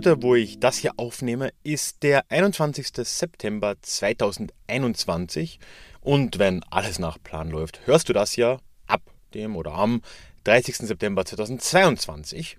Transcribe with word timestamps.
Heute, 0.00 0.22
wo 0.22 0.34
ich 0.34 0.58
das 0.58 0.78
hier 0.78 0.92
aufnehme, 0.96 1.52
ist 1.62 2.02
der 2.02 2.24
21. 2.30 2.86
September 3.04 3.74
2021 3.82 5.58
und 6.00 6.38
wenn 6.38 6.62
alles 6.70 6.98
nach 6.98 7.22
Plan 7.22 7.50
läuft, 7.50 7.86
hörst 7.86 8.08
du 8.08 8.14
das 8.14 8.34
ja 8.36 8.60
ab 8.86 9.02
dem 9.34 9.56
oder 9.56 9.72
am 9.72 10.00
30. 10.44 10.76
September 10.76 11.26
2022. 11.26 12.56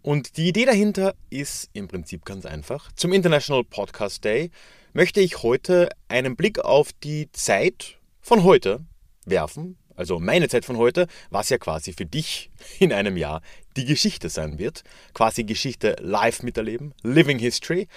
Und 0.00 0.38
die 0.38 0.48
Idee 0.48 0.64
dahinter 0.64 1.14
ist 1.28 1.68
im 1.74 1.88
Prinzip 1.88 2.24
ganz 2.24 2.46
einfach. 2.46 2.90
Zum 2.92 3.12
International 3.12 3.64
Podcast 3.64 4.24
Day 4.24 4.50
möchte 4.94 5.20
ich 5.20 5.42
heute 5.42 5.90
einen 6.08 6.36
Blick 6.36 6.58
auf 6.60 6.94
die 6.94 7.30
Zeit 7.32 7.98
von 8.22 8.44
heute 8.44 8.80
werfen, 9.26 9.76
also 9.94 10.20
meine 10.20 10.48
Zeit 10.48 10.64
von 10.64 10.78
heute, 10.78 11.06
was 11.28 11.50
ja 11.50 11.58
quasi 11.58 11.92
für 11.92 12.06
dich 12.06 12.50
in 12.78 12.94
einem 12.94 13.18
Jahr 13.18 13.42
die 13.78 13.84
Geschichte 13.84 14.28
sein 14.28 14.58
wird. 14.58 14.82
Quasi 15.14 15.44
Geschichte 15.44 15.96
live 16.00 16.42
miterleben, 16.42 16.92
Living 17.02 17.38
History. 17.38 17.88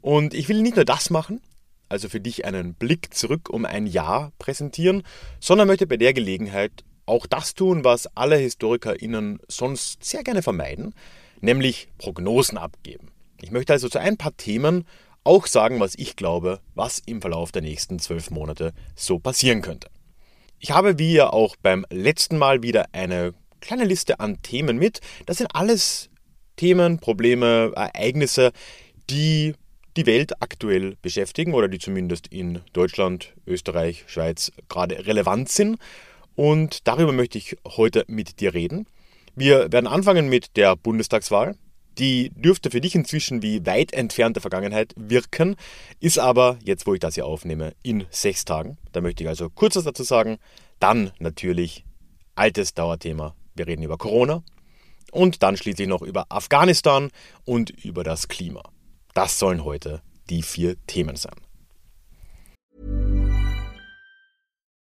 Und 0.00 0.34
ich 0.34 0.48
will 0.48 0.60
nicht 0.60 0.76
nur 0.76 0.84
das 0.84 1.10
machen, 1.10 1.40
also 1.88 2.08
für 2.08 2.20
dich 2.20 2.44
einen 2.44 2.74
Blick 2.74 3.14
zurück 3.14 3.48
um 3.48 3.64
ein 3.64 3.86
Jahr 3.86 4.32
präsentieren, 4.38 5.02
sondern 5.40 5.68
möchte 5.68 5.86
bei 5.86 5.96
der 5.96 6.12
Gelegenheit 6.12 6.84
auch 7.06 7.26
das 7.26 7.54
tun, 7.54 7.84
was 7.84 8.06
alle 8.16 8.36
HistorikerInnen 8.36 9.40
sonst 9.48 10.04
sehr 10.04 10.22
gerne 10.22 10.42
vermeiden, 10.42 10.94
nämlich 11.40 11.88
Prognosen 11.96 12.58
abgeben. 12.58 13.10
Ich 13.40 13.50
möchte 13.50 13.72
also 13.72 13.88
zu 13.88 13.98
ein 13.98 14.16
paar 14.16 14.36
Themen 14.36 14.84
auch 15.24 15.46
sagen, 15.46 15.80
was 15.80 15.94
ich 15.94 16.16
glaube, 16.16 16.60
was 16.74 16.98
im 16.98 17.20
Verlauf 17.20 17.52
der 17.52 17.62
nächsten 17.62 17.98
zwölf 17.98 18.30
Monate 18.30 18.72
so 18.94 19.18
passieren 19.18 19.62
könnte. 19.62 19.88
Ich 20.58 20.72
habe 20.72 20.98
wie 20.98 21.12
ja 21.12 21.30
auch 21.30 21.56
beim 21.56 21.86
letzten 21.90 22.36
Mal 22.36 22.62
wieder 22.62 22.86
eine 22.92 23.32
kleine 23.60 23.84
Liste 23.84 24.20
an 24.20 24.40
Themen 24.42 24.78
mit. 24.78 25.00
Das 25.26 25.38
sind 25.38 25.54
alles 25.54 26.10
Themen, 26.56 26.98
Probleme, 26.98 27.72
Ereignisse, 27.74 28.52
die 29.10 29.54
die 29.96 30.06
Welt 30.06 30.40
aktuell 30.40 30.96
beschäftigen 31.02 31.54
oder 31.54 31.68
die 31.68 31.78
zumindest 31.78 32.28
in 32.28 32.60
Deutschland, 32.72 33.34
Österreich, 33.46 34.04
Schweiz 34.06 34.52
gerade 34.68 35.06
relevant 35.06 35.48
sind. 35.48 35.78
Und 36.36 36.86
darüber 36.86 37.12
möchte 37.12 37.38
ich 37.38 37.56
heute 37.66 38.04
mit 38.06 38.40
dir 38.40 38.54
reden. 38.54 38.86
Wir 39.34 39.72
werden 39.72 39.88
anfangen 39.88 40.28
mit 40.28 40.56
der 40.56 40.76
Bundestagswahl. 40.76 41.56
Die 41.98 42.30
dürfte 42.30 42.70
für 42.70 42.80
dich 42.80 42.94
inzwischen 42.94 43.42
wie 43.42 43.66
weit 43.66 43.92
entfernte 43.92 44.40
Vergangenheit 44.40 44.94
wirken, 44.96 45.56
ist 45.98 46.20
aber, 46.20 46.58
jetzt 46.62 46.86
wo 46.86 46.94
ich 46.94 47.00
das 47.00 47.16
hier 47.16 47.26
aufnehme, 47.26 47.72
in 47.82 48.06
sechs 48.10 48.44
Tagen. 48.44 48.78
Da 48.92 49.00
möchte 49.00 49.24
ich 49.24 49.28
also 49.28 49.50
kurz 49.50 49.74
was 49.74 49.82
dazu 49.82 50.04
sagen. 50.04 50.38
Dann 50.78 51.10
natürlich 51.18 51.84
altes 52.36 52.72
Dauerthema. 52.72 53.34
Wir 53.58 53.66
reden 53.66 53.82
über 53.82 53.98
Corona 53.98 54.42
und 55.12 55.42
dann 55.42 55.56
schließlich 55.56 55.88
noch 55.88 56.02
über 56.02 56.26
Afghanistan 56.28 57.10
und 57.44 57.70
über 57.84 58.04
das 58.04 58.28
Klima. 58.28 58.62
Das 59.14 59.38
sollen 59.38 59.64
heute 59.64 60.02
die 60.30 60.42
vier 60.42 60.76
Themen 60.86 61.16
sein. 61.16 61.34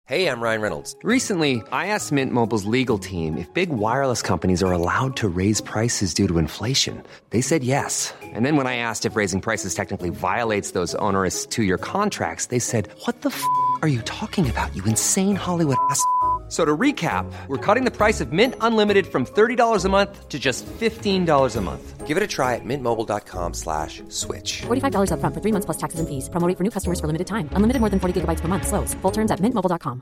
Hey, 0.06 0.28
I'm 0.28 0.42
Ryan 0.42 0.62
Reynolds. 0.62 0.94
Recently, 1.04 1.64
I 1.72 1.88
asked 1.88 2.12
Mint 2.12 2.34
Mobile's 2.34 2.66
legal 2.66 3.00
team 3.00 3.38
if 3.38 3.48
big 3.54 3.70
wireless 3.70 4.22
companies 4.22 4.62
are 4.62 4.74
allowed 4.74 5.16
to 5.18 5.30
raise 5.30 5.62
prices 5.62 6.14
due 6.14 6.28
to 6.28 6.38
inflation. 6.38 7.02
They 7.30 7.40
said 7.40 7.64
yes. 7.64 8.14
And 8.22 8.46
then 8.46 8.58
when 8.58 8.68
I 8.68 8.76
asked 8.76 9.06
if 9.06 9.16
raising 9.16 9.40
prices 9.40 9.74
technically 9.74 10.10
violates 10.10 10.72
those 10.72 10.96
onerous 10.96 11.46
two 11.46 11.64
year 11.64 11.78
contracts, 11.78 12.48
they 12.48 12.60
said, 12.60 12.90
What 13.06 13.22
the 13.22 13.30
f 13.30 13.42
are 13.82 13.88
you 13.88 14.02
talking 14.02 14.50
about, 14.50 14.76
you 14.76 14.84
insane 14.84 15.38
Hollywood 15.38 15.78
ass? 15.90 16.04
So 16.51 16.66
to 16.66 16.78
recap, 16.78 17.31
we're 17.47 17.66
cutting 17.66 17.85
the 17.85 17.95
price 17.95 18.19
of 18.19 18.34
Mint 18.34 18.56
Unlimited 18.59 19.07
from 19.07 19.25
$30 19.25 19.85
a 19.85 19.89
month 19.89 20.28
to 20.28 20.38
just 20.38 20.66
$15 20.66 21.56
a 21.56 21.62
month. 21.62 22.06
Give 22.06 22.17
it 22.17 22.23
a 22.23 22.28
try 22.28 22.56
at 22.56 22.66
mintmobile.com 22.66 23.53
slash 23.53 24.03
switch. 24.09 24.63
$45 24.63 25.13
up 25.13 25.22
front 25.22 25.34
for 25.34 25.39
three 25.39 25.53
months 25.53 25.66
plus 25.66 25.78
taxes 25.78 26.01
and 26.01 26.09
fees. 26.09 26.28
Promoting 26.28 26.57
for 26.57 26.63
new 26.63 26.69
customers 26.69 27.00
for 27.00 27.07
limited 27.07 27.28
time. 27.28 27.47
Unlimited 27.53 27.79
more 27.79 27.89
than 27.89 28.01
40 28.01 28.19
gigabytes 28.19 28.41
per 28.41 28.50
month. 28.50 28.67
Slows. 28.67 28.94
Full 28.95 29.12
terms 29.12 29.31
at 29.31 29.39
mintmobile.com. 29.39 30.01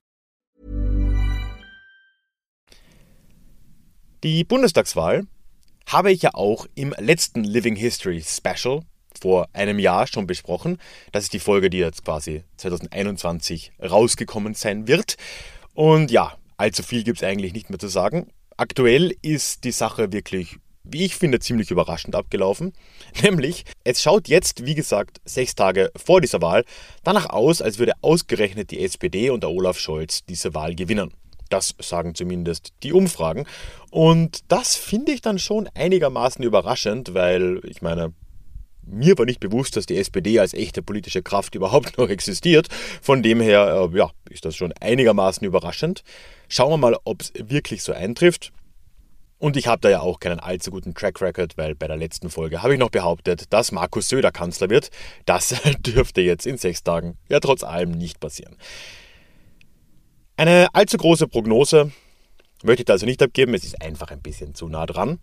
Die 4.24 4.44
Bundestagswahl 4.44 5.28
habe 5.86 6.12
ich 6.12 6.24
ja 6.24 6.32
auch 6.34 6.66
im 6.74 6.96
letzten 6.98 7.44
Living 7.44 7.76
History 7.76 8.24
Special 8.24 8.82
vor 9.22 9.50
einem 9.54 9.78
Jahr 9.78 10.08
schon 10.08 10.26
besprochen. 10.26 10.80
Das 11.12 11.26
ist 11.26 11.34
die 11.34 11.40
Folge, 11.40 11.70
die 11.70 11.78
jetzt 11.78 12.04
quasi 12.04 12.44
2021 12.58 13.72
rausgekommen 13.84 14.56
sein 14.56 14.88
wird. 14.88 15.16
Und 15.74 16.12
ja, 16.12 16.34
allzu 16.60 16.84
viel 16.84 17.04
gibt 17.04 17.20
es 17.20 17.24
eigentlich 17.24 17.54
nicht 17.54 17.70
mehr 17.70 17.80
zu 17.80 17.88
sagen. 17.88 18.28
Aktuell 18.58 19.16
ist 19.22 19.64
die 19.64 19.72
Sache 19.72 20.12
wirklich, 20.12 20.58
wie 20.84 21.06
ich 21.06 21.16
finde, 21.16 21.40
ziemlich 21.40 21.72
überraschend 21.72 22.16
abgelaufen. 22.16 22.74
Nämlich, 23.24 23.64
es 23.84 24.02
schaut 24.02 24.28
jetzt, 24.28 24.66
wie 24.66 24.76
gesagt, 24.76 25.22
sechs 25.24 25.56
Tage 25.56 25.92
vor 25.96 26.22
dieser 26.22 26.42
Wahl 26.42 26.66
danach 27.04 27.30
aus, 27.30 27.62
als 27.62 27.80
würde 27.80 27.94
ausgerechnet 28.02 28.72
die 28.72 28.84
SPD 28.84 29.30
und 29.30 29.44
der 29.44 29.52
Olaf 29.52 29.80
Scholz 29.80 30.26
diese 30.26 30.54
Wahl 30.54 30.76
gewinnen. 30.76 31.14
Das 31.50 31.74
sagen 31.80 32.14
zumindest 32.14 32.74
die 32.84 32.94
Umfragen. 32.94 33.46
Und 33.90 34.42
das 34.50 34.76
finde 34.76 35.14
ich 35.14 35.22
dann 35.22 35.40
schon 35.40 35.68
einigermaßen 35.74 36.44
überraschend, 36.44 37.14
weil 37.14 37.62
ich 37.64 37.82
meine, 37.82 38.14
mir 38.90 39.18
war 39.18 39.26
nicht 39.26 39.40
bewusst, 39.40 39.78
dass 39.78 39.86
die 39.86 39.98
SPD 39.98 40.40
als 40.40 40.54
echte 40.54 40.82
politische 40.82 41.22
Kraft 41.22 41.56
überhaupt 41.56 41.98
noch 41.98 42.10
existiert. 42.10 42.68
Von 43.02 43.24
dem 43.24 43.42
her, 43.42 43.90
äh, 43.92 43.98
ja, 43.98 44.12
ist 44.30 44.46
das 44.46 44.56
schon 44.56 44.74
einigermaßen 44.74 45.46
überraschend. 45.46 46.04
Schauen 46.48 46.72
wir 46.72 46.78
mal, 46.78 46.98
ob 47.04 47.22
es 47.22 47.34
wirklich 47.36 47.84
so 47.84 47.94
eintrifft. 47.94 48.52
Und 49.38 49.56
ich 49.56 49.68
habe 49.68 49.80
da 49.80 49.90
ja 49.90 50.02
auch 50.02 50.20
keinen 50.20 50.40
allzu 50.42 50.70
guten 50.70 50.94
Track 50.94 51.22
Record, 51.22 51.58
weil 51.58 51.74
bei 51.74 51.88
der 51.88 51.96
letzten 51.96 52.30
Folge 52.30 52.62
habe 52.62 52.74
ich 52.74 52.80
noch 52.80 52.90
behauptet, 52.90 53.54
dass 53.54 53.72
Markus 53.72 54.10
Söder 54.10 54.32
Kanzler 54.32 54.70
wird. 54.70 54.90
Das 55.26 55.56
dürfte 55.80 56.22
jetzt 56.22 56.46
in 56.46 56.58
sechs 56.58 56.84
Tagen 56.84 57.18
ja 57.30 57.40
trotz 57.40 57.64
allem 57.64 57.92
nicht 57.92 58.20
passieren. 58.20 58.58
Eine 60.36 60.68
allzu 60.74 60.98
große 60.98 61.28
Prognose 61.28 61.92
möchte 62.64 62.82
ich 62.82 62.86
da 62.86 62.94
also 62.94 63.06
nicht 63.06 63.24
abgeben. 63.24 63.54
Es 63.54 63.64
ist 63.64 63.82
einfach 63.82 64.12
ein 64.12 64.22
bisschen 64.22 64.56
zu 64.56 64.68
nah 64.68 64.86
dran. 64.86 65.20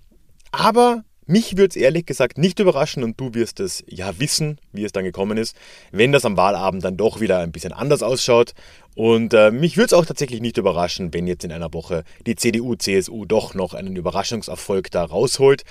Aber 0.50 1.04
mich 1.26 1.56
würde 1.56 1.70
es 1.70 1.76
ehrlich 1.76 2.06
gesagt 2.06 2.38
nicht 2.38 2.60
überraschen 2.60 3.02
und 3.02 3.20
du 3.20 3.34
wirst 3.34 3.60
es 3.60 3.84
ja 3.88 4.18
wissen, 4.20 4.58
wie 4.72 4.84
es 4.84 4.92
dann 4.92 5.04
gekommen 5.04 5.38
ist, 5.38 5.56
wenn 5.90 6.12
das 6.12 6.24
am 6.24 6.36
Wahlabend 6.36 6.84
dann 6.84 6.96
doch 6.96 7.20
wieder 7.20 7.40
ein 7.40 7.52
bisschen 7.52 7.72
anders 7.72 8.02
ausschaut. 8.02 8.52
Und 8.94 9.34
äh, 9.34 9.50
mich 9.50 9.76
würde 9.76 9.86
es 9.86 9.92
auch 9.92 10.06
tatsächlich 10.06 10.40
nicht 10.40 10.56
überraschen, 10.56 11.12
wenn 11.12 11.26
jetzt 11.26 11.44
in 11.44 11.52
einer 11.52 11.74
Woche 11.74 12.04
die 12.26 12.36
CDU, 12.36 12.76
CSU 12.76 13.24
doch 13.24 13.54
noch 13.54 13.74
einen 13.74 13.96
Überraschungserfolg 13.96 14.90
da 14.90 15.04
rausholt. 15.04 15.64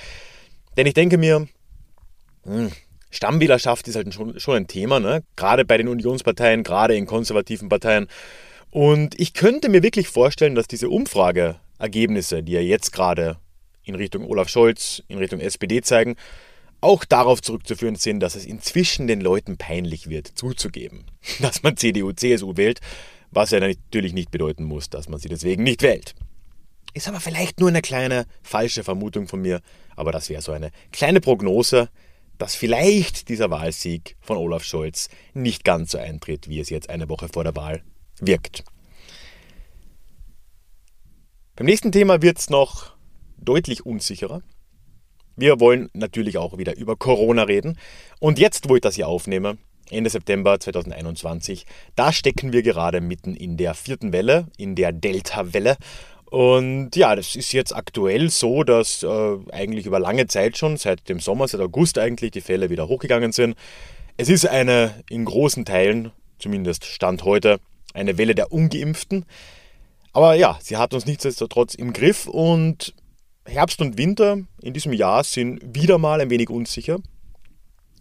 Denn 0.78 0.88
ich 0.88 0.94
denke 0.94 1.18
mir, 1.18 1.48
hm, 2.44 2.72
Stammwählerschaft 3.10 3.88
ist 3.88 3.96
halt 3.96 4.14
schon, 4.14 4.40
schon 4.40 4.56
ein 4.56 4.68
Thema, 4.68 5.00
ne? 5.00 5.24
gerade 5.38 5.64
bei 5.64 5.78
den 5.78 5.88
Unionsparteien, 5.88 6.64
gerade 6.64 6.96
in 6.96 7.06
konservativen 7.06 7.70
Parteien. 7.70 8.08
Und 8.72 9.18
ich 9.20 9.34
könnte 9.34 9.70
mir 9.70 9.84
wirklich 9.84 10.10
vorstellen, 10.10 10.54
dass 10.54 10.68
diese 10.68 10.90
Umfrageergebnisse, 10.90 12.44
die 12.44 12.52
ja 12.52 12.60
jetzt 12.60 12.92
gerade 12.92 13.38
in 13.86 13.96
Richtung 13.96 14.26
Olaf 14.26 14.50
Scholz, 14.50 15.04
in 15.08 15.18
Richtung 15.18 15.40
SPD 15.40 15.82
zeigen, 15.82 16.16
auch 16.82 17.06
darauf 17.06 17.42
zurückzuführen 17.42 17.96
sind, 17.96 18.20
dass 18.20 18.36
es 18.36 18.46
inzwischen 18.46 19.08
den 19.08 19.22
Leuten 19.22 19.58
peinlich 19.58 20.10
wird, 20.10 20.28
zuzugeben, 20.28 21.06
dass 21.40 21.64
man 21.64 21.78
CDU, 21.78 22.12
CSU 22.12 22.58
wählt, 22.58 22.80
was 23.32 23.52
ja 23.52 23.60
natürlich 23.60 24.14
nicht 24.14 24.32
bedeuten 24.32 24.64
muss, 24.64 24.90
dass 24.90 25.10
man 25.10 25.20
sie 25.20 25.30
deswegen 25.30 25.64
nicht 25.64 25.82
wählt. 25.82 26.16
Ist 26.94 27.08
aber 27.08 27.20
vielleicht 27.20 27.60
nur 27.60 27.70
eine 27.70 27.82
kleine 27.82 28.26
falsche 28.42 28.84
Vermutung 28.84 29.28
von 29.28 29.42
mir, 29.42 29.62
aber 29.96 30.12
das 30.12 30.30
wäre 30.30 30.42
so 30.42 30.52
eine 30.52 30.72
kleine 30.92 31.20
Prognose, 31.20 31.90
dass 32.38 32.56
vielleicht 32.56 33.30
dieser 33.30 33.50
Wahlsieg 33.50 34.16
von 34.22 34.38
Olaf 34.38 34.64
Scholz 34.64 35.10
nicht 35.34 35.64
ganz 35.64 35.92
so 35.92 35.98
eintritt, 35.98 36.48
wie 36.48 36.60
es 36.60 36.70
jetzt 36.70 36.90
eine 36.90 37.10
Woche 37.10 37.28
vor 37.28 37.44
der 37.44 37.56
Wahl 37.56 37.84
wirkt. 38.20 38.64
Beim 41.56 41.66
nächsten 41.66 41.92
Thema 41.92 42.22
wird 42.22 42.38
es 42.38 42.50
noch 42.50 42.95
deutlich 43.38 43.86
unsicherer. 43.86 44.42
Wir 45.36 45.60
wollen 45.60 45.90
natürlich 45.94 46.38
auch 46.38 46.58
wieder 46.58 46.78
über 46.78 46.96
Corona 46.96 47.44
reden. 47.44 47.78
Und 48.20 48.40
jetzt, 48.40 48.70
wo 48.70 48.76
ich 48.76 48.82
das 48.82 48.96
hier 48.96 49.08
aufnehme, 49.08 49.58
Ende 49.90 50.10
September 50.10 50.60
2021, 50.60 51.66
da 51.96 52.12
stecken 52.12 52.54
wir 52.54 52.64
gerade 52.64 53.02
mitten 53.02 53.36
in 53.36 53.58
der 53.58 53.74
vierten 53.74 54.14
Welle, 54.14 54.48
in 54.58 54.76
der 54.76 54.92
Delta-Welle. 54.92 55.78
Und 56.26 56.96
ja, 56.96 57.16
das 57.16 57.36
ist 57.36 57.54
jetzt 57.54 57.76
aktuell 57.76 58.30
so, 58.30 58.64
dass 58.64 59.04
äh, 59.04 59.38
eigentlich 59.52 59.86
über 59.86 60.00
lange 60.00 60.28
Zeit 60.28 60.58
schon, 60.58 60.78
seit 60.78 61.08
dem 61.08 61.20
Sommer, 61.20 61.48
seit 61.48 61.62
August 61.62 62.00
eigentlich, 62.00 62.32
die 62.32 62.42
Fälle 62.42 62.70
wieder 62.70 62.88
hochgegangen 62.88 63.32
sind. 63.32 63.56
Es 64.18 64.30
ist 64.30 64.48
eine 64.48 65.04
in 65.10 65.26
großen 65.26 65.66
Teilen, 65.66 66.12
zumindest 66.40 66.86
Stand 66.86 67.24
heute, 67.24 67.60
eine 67.94 68.18
Welle 68.18 68.34
der 68.34 68.52
Ungeimpften. 68.52 69.26
Aber 70.14 70.34
ja, 70.34 70.58
sie 70.62 70.78
hat 70.78 70.94
uns 70.94 71.06
nichtsdestotrotz 71.06 71.76
im 71.76 71.94
Griff 71.94 72.26
und 72.26 72.94
Herbst 73.46 73.82
und 73.82 73.98
Winter 73.98 74.40
in 74.62 74.74
diesem 74.74 74.94
Jahr 74.94 75.24
sind 75.24 75.62
wieder 75.76 75.98
mal 75.98 76.22
ein 76.22 76.30
wenig 76.30 76.50
unsicher. 76.50 77.00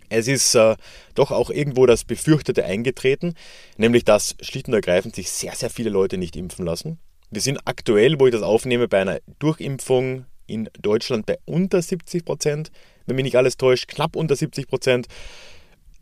Es 0.09 0.29
ist 0.29 0.55
äh, 0.55 0.77
doch 1.15 1.31
auch 1.31 1.51
irgendwo 1.51 1.87
das 1.87 2.05
Befürchtete 2.05 2.65
eingetreten, 2.65 3.35
nämlich 3.77 4.05
dass 4.05 4.37
schlicht 4.41 4.69
und 4.69 4.75
ergreifend 4.75 5.15
sich 5.15 5.31
sehr, 5.31 5.55
sehr 5.55 5.71
viele 5.71 5.91
Leute 5.91 6.19
nicht 6.19 6.37
impfen 6.37 6.65
lassen. 6.65 6.99
Wir 7.31 7.41
sind 7.41 7.59
aktuell, 7.65 8.21
wo 8.21 8.27
ich 8.27 8.33
das 8.33 8.43
aufnehme, 8.43 8.87
bei 8.87 9.01
einer 9.01 9.19
Durchimpfung 9.39 10.27
in 10.47 10.69
Deutschland 10.81 11.27
bei 11.27 11.39
unter 11.47 11.81
70 11.83 12.25
Prozent. 12.25 12.71
wenn 13.07 13.17
mich 13.17 13.25
nicht 13.25 13.37
alles 13.37 13.57
täuscht, 13.57 13.89
knapp 13.89 14.17
unter 14.17 14.37
70 14.37 14.67
Prozent. 14.67 15.09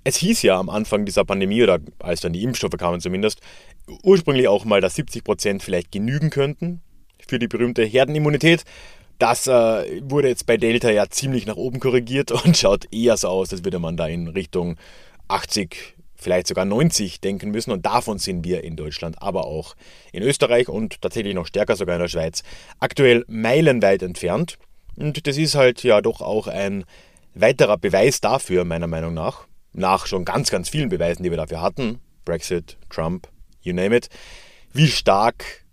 Es 0.04 0.16
hieß 0.16 0.42
ja 0.42 0.58
am 0.58 0.68
Anfang 0.68 1.04
dieser 1.04 1.24
Pandemie, 1.24 1.62
oder 1.62 1.78
als 2.00 2.20
dann 2.20 2.32
die 2.32 2.42
Impfstoffe 2.42 2.76
kamen 2.76 3.00
zumindest, 3.00 3.40
ursprünglich 4.02 4.48
auch 4.48 4.64
mal, 4.64 4.80
dass 4.80 4.96
70 4.96 5.24
Prozent 5.24 5.62
vielleicht 5.62 5.92
genügen 5.92 6.30
könnten 6.30 6.80
für 7.26 7.38
die 7.38 7.48
berühmte 7.48 7.84
Herdenimmunität. 7.84 8.64
Das 9.22 9.46
äh, 9.46 10.02
wurde 10.02 10.26
jetzt 10.26 10.46
bei 10.46 10.56
Delta 10.56 10.90
ja 10.90 11.08
ziemlich 11.08 11.46
nach 11.46 11.54
oben 11.54 11.78
korrigiert 11.78 12.32
und 12.44 12.56
schaut 12.56 12.92
eher 12.92 13.16
so 13.16 13.28
aus, 13.28 13.52
als 13.52 13.62
würde 13.62 13.78
man 13.78 13.96
da 13.96 14.08
in 14.08 14.26
Richtung 14.26 14.76
80, 15.28 15.94
vielleicht 16.16 16.48
sogar 16.48 16.64
90 16.64 17.20
denken 17.20 17.52
müssen. 17.52 17.70
Und 17.70 17.86
davon 17.86 18.18
sind 18.18 18.44
wir 18.44 18.64
in 18.64 18.74
Deutschland, 18.74 19.22
aber 19.22 19.46
auch 19.46 19.76
in 20.10 20.24
Österreich 20.24 20.68
und 20.68 21.00
tatsächlich 21.02 21.36
noch 21.36 21.46
stärker 21.46 21.76
sogar 21.76 21.94
in 21.94 22.02
der 22.02 22.08
Schweiz 22.08 22.42
aktuell 22.80 23.24
meilenweit 23.28 24.02
entfernt. 24.02 24.58
Und 24.96 25.24
das 25.24 25.38
ist 25.38 25.54
halt 25.54 25.84
ja 25.84 26.00
doch 26.00 26.20
auch 26.20 26.48
ein 26.48 26.84
weiterer 27.32 27.78
Beweis 27.78 28.20
dafür, 28.20 28.64
meiner 28.64 28.88
Meinung 28.88 29.14
nach, 29.14 29.46
nach 29.72 30.06
schon 30.06 30.24
ganz, 30.24 30.50
ganz 30.50 30.68
vielen 30.68 30.88
Beweisen, 30.88 31.22
die 31.22 31.30
wir 31.30 31.36
dafür 31.36 31.60
hatten, 31.60 32.00
Brexit, 32.24 32.76
Trump, 32.90 33.28
you 33.60 33.72
name 33.72 33.94
it, 33.96 34.08
wie 34.72 34.88
stark 34.88 35.64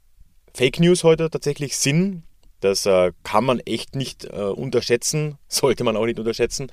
Fake 0.54 0.80
News 0.80 1.04
heute 1.04 1.32
tatsächlich 1.32 1.78
sind. 1.78 2.29
Das 2.60 2.86
äh, 2.86 3.12
kann 3.24 3.46
man 3.46 3.60
echt 3.60 3.96
nicht 3.96 4.26
äh, 4.26 4.42
unterschätzen, 4.42 5.38
sollte 5.48 5.84
man 5.84 5.98
auch 5.98 6.06
nicht 6.06 6.20
unterschätzen. 6.20 6.72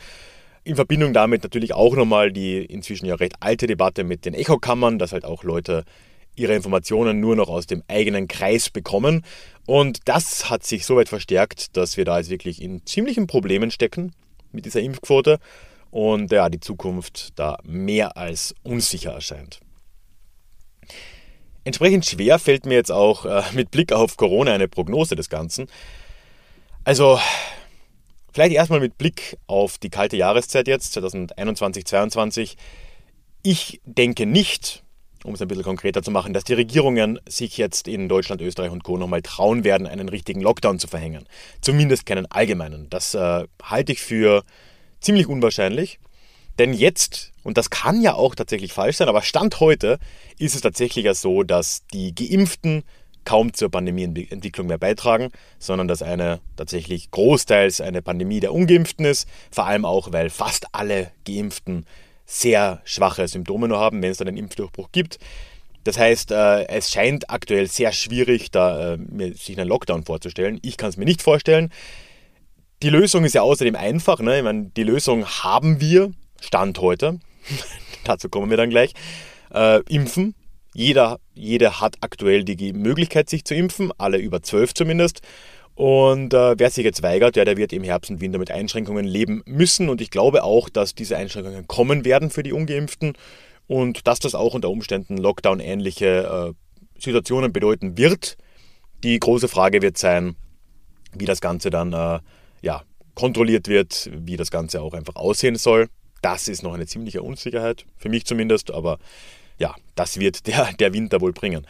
In 0.65 0.75
Verbindung 0.77 1.13
damit 1.13 1.45
natürlich 1.45 1.75
auch 1.75 1.95
nochmal 1.95 2.33
die 2.33 2.65
inzwischen 2.65 3.07
ja 3.07 3.15
recht 3.15 3.35
alte 3.41 3.67
Debatte 3.67 4.03
mit 4.03 4.25
den 4.25 4.35
Echokammern, 4.35 4.99
dass 4.99 5.13
halt 5.13 5.25
auch 5.25 5.45
Leute 5.45 5.85
ihre 6.35 6.55
Informationen 6.55 7.21
nur 7.21 7.35
noch 7.35 7.49
aus 7.49 7.67
dem 7.67 7.83
eigenen 7.89 8.29
Kreis 8.29 8.71
bekommen. 8.71 9.25
Und 9.67 10.01
das 10.05 10.51
hat 10.51 10.65
sich 10.65 10.85
so 10.85 10.97
weit 10.97 11.09
verstärkt, 11.09 11.77
dass 11.77 11.97
wir 11.97 12.05
da 12.05 12.19
jetzt 12.19 12.31
wirklich 12.31 12.61
in 12.61 12.85
ziemlichen 12.85 13.27
Problemen 13.27 13.71
stecken 13.71 14.13
mit 14.53 14.67
dieser 14.67 14.81
Impfquote 14.81 15.39
und 15.91 16.31
ja, 16.31 16.49
die 16.49 16.61
Zukunft 16.61 17.31
da 17.37 17.59
mehr 17.65 18.17
als 18.17 18.55
unsicher 18.63 19.13
erscheint. 19.13 19.61
Entsprechend 21.67 22.07
schwer 22.07 22.39
fällt 22.39 22.65
mir 22.65 22.75
jetzt 22.75 22.93
auch 22.93 23.27
äh, 23.27 23.43
mit 23.53 23.73
Blick 23.73 23.91
auf 23.91 24.17
Corona 24.17 24.53
eine 24.53 24.69
Prognose 24.69 25.17
des 25.17 25.29
Ganzen. 25.29 25.67
Also, 26.85 27.19
vielleicht 28.33 28.55
erstmal 28.55 28.79
mit 28.79 28.97
Blick 28.99 29.37
auf 29.49 29.77
die 29.77 29.91
kalte 29.91 30.17
Jahreszeit 30.17 30.69
jetzt, 30.69 30.93
2021, 30.93 31.85
2022. 31.85 32.57
Ich 33.43 33.81
denke 33.85 34.27
nicht, 34.27 34.85
um 35.25 35.35
es 35.35 35.43
ein 35.43 35.49
bisschen 35.49 35.65
konkreter 35.65 36.05
zu 36.05 36.13
machen, 36.13 36.33
dass 36.33 36.45
die 36.45 36.55
Regierungen 36.55 37.19
sich 37.29 37.57
jetzt 37.57 37.89
in 37.89 38.09
Deutschland, 38.09 38.41
Österreich 38.43 38.71
und 38.71 38.85
Co. 38.85 38.97
nochmal 38.97 39.23
trauen 39.23 39.65
werden, 39.65 39.89
einen 39.89 40.09
richtigen 40.09 40.43
Lockdown 40.43 40.79
zu 40.79 40.87
verhängen. 40.87 41.27
Zumindest 41.63 42.07
keinen 42.07 42.31
allgemeinen. 42.31 42.89
Das 42.91 43.13
äh, 43.15 43.45
halte 43.61 43.91
ich 43.91 44.01
für 44.01 44.45
ziemlich 45.01 45.27
unwahrscheinlich. 45.27 45.99
Denn 46.59 46.73
jetzt, 46.73 47.33
und 47.43 47.59
das 47.59 47.71
kann 47.71 48.01
ja 48.01 48.15
auch 48.15 48.35
tatsächlich 48.35 48.73
falsch 48.73 48.97
sein, 48.97 49.09
aber 49.09 49.23
Stand 49.23 49.61
heute 49.61 49.99
ist 50.39 50.55
es 50.55 50.63
tatsächlich 50.63 51.05
ja 51.05 51.15
so, 51.15 51.43
dass 51.43 51.87
die 51.93 52.15
Geimpften 52.15 52.83
kaum 53.25 53.53
zur 53.53 53.71
Pandemieentwicklung 53.71 54.69
mehr 54.69 54.79
beitragen, 54.79 55.31
sondern 55.59 55.89
dass 55.89 56.01
eine 56.01 56.41
tatsächlich 56.57 57.11
großteils 57.11 57.83
eine 57.83 58.01
Pandemie 58.01 58.41
der 58.41 58.55
Ungeimpften 58.55 59.05
ist. 59.05 59.29
Vor 59.51 59.67
allem 59.67 59.85
auch, 59.85 60.13
weil 60.13 60.31
fast 60.31 60.67
alle 60.73 61.11
Geimpften 61.27 61.85
sehr 62.25 62.81
schwache 62.85 63.29
Symptome 63.29 63.69
nur 63.69 63.79
haben, 63.79 64.01
wenn 64.01 64.11
es 64.11 64.19
dann 64.19 64.29
einen 64.29 64.39
Impfdurchbruch 64.39 64.91
gibt. 64.93 65.19
Das 65.85 65.99
heißt, 65.99 66.33
äh, 66.33 66.67
es 66.67 66.91
scheint 66.91 67.31
aktuell 67.31 67.69
sehr 67.69 67.93
schwierig, 67.93 68.51
da 68.51 68.95
äh, 68.95 69.33
sich 69.35 69.57
einen 69.57 69.69
Lockdown 69.69 70.05
vorzustellen. 70.05 70.59
Ich 70.63 70.77
kann 70.77 70.89
es 70.89 70.97
mir 70.97 71.05
nicht 71.05 71.23
vorstellen. 71.23 71.71
Die 72.83 72.91
Lösung 72.91 73.25
ist 73.25 73.35
ja 73.35 73.43
außerdem 73.43 73.77
einfach. 73.77 74.19
Ne? 74.19 74.39
Ich 74.39 74.45
meine, 74.45 74.71
die 74.77 74.83
Lösung 74.83 75.25
haben 75.27 75.81
wir, 75.81 76.13
Stand 76.41 76.81
heute. 76.81 77.21
Dazu 78.05 78.29
kommen 78.29 78.51
wir 78.51 78.57
dann 78.57 78.71
gleich. 78.71 78.93
Äh, 79.53 79.81
impfen. 79.89 80.35
Jeder, 80.75 81.19
jeder 81.35 81.81
hat 81.81 81.97
aktuell 82.03 82.45
die 82.45 82.73
Möglichkeit, 82.73 83.31
sich 83.31 83.45
zu 83.45 83.55
impfen, 83.55 83.93
alle 83.97 84.19
über 84.19 84.43
12 84.43 84.75
zumindest. 84.75 85.23
Und 85.75 86.33
äh, 86.33 86.59
wer 86.59 86.71
sich 86.71 86.85
jetzt 86.85 87.03
weigert, 87.03 87.37
ja, 87.37 87.45
der 87.45 87.57
wird 87.57 87.73
im 87.73 87.85
Herbst 87.85 88.11
und 88.11 88.21
Winter 88.21 88.39
mit 88.39 88.51
Einschränkungen 88.51 89.05
leben 89.05 89.43
müssen. 89.45 89.89
Und 89.89 90.01
ich 90.01 90.11
glaube 90.11 90.43
auch, 90.43 90.69
dass 90.69 90.95
diese 90.95 91.17
Einschränkungen 91.17 91.67
kommen 91.67 92.05
werden 92.05 92.31
für 92.31 92.43
die 92.43 92.53
Ungeimpften 92.53 93.15
und 93.67 94.07
dass 94.07 94.19
das 94.19 94.35
auch 94.35 94.55
unter 94.55 94.71
Umständen 94.71 95.19
Lockdown-ähnliche 95.19 96.55
äh, 96.55 97.01
Situationen 97.01 97.53
bedeuten 97.53 97.99
wird. 97.99 98.39
Die 99.05 99.19
große 99.19 99.49
Frage 99.49 99.83
wird 99.83 99.99
sein, 99.99 100.37
wie 101.13 101.27
das 101.27 101.41
Ganze 101.41 101.71
dann 101.71 101.93
äh, 101.93 102.21
ja, 102.63 102.83
kontrolliert 103.15 103.69
wird, 103.69 104.11
wie 104.13 104.37
das 104.37 104.51
Ganze 104.51 104.81
auch 104.81 104.95
einfach 104.95 105.17
aussehen 105.17 105.57
soll. 105.57 105.89
Das 106.27 106.49
ist 106.49 106.65
noch 106.65 106.75
eine 106.75 106.87
ziemliche 106.87 107.23
Unsicherheit, 107.23 107.87
für 107.99 108.09
mich 108.09 108.25
zumindest, 108.25 108.73
aber 108.73 108.99
ja, 109.59 109.77
das 109.95 110.19
wird 110.19 110.49
der, 110.49 110.73
der 110.73 110.93
Winter 110.93 111.21
wohl 111.21 111.33
bringen. 111.33 111.65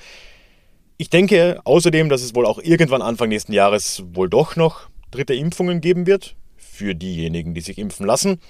Ich 0.97 1.11
denke 1.11 1.61
außerdem, 1.65 2.09
dass 2.09 2.23
es 2.23 2.35
wohl 2.35 2.47
auch 2.47 2.59
irgendwann 2.59 3.03
Anfang 3.03 3.29
nächsten 3.29 3.53
Jahres 3.53 4.03
wohl 4.15 4.31
doch 4.31 4.57
noch 4.57 4.89
dritte 5.11 5.35
Impfungen 5.35 5.83
geben 5.83 6.07
wird, 6.07 6.37
für 6.57 6.95
diejenigen, 6.95 7.53
die 7.53 7.61
sich 7.61 7.77
impfen 7.77 8.07
lassen. 8.07 8.41